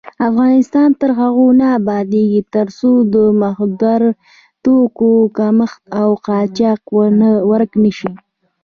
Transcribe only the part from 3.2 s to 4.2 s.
مخدره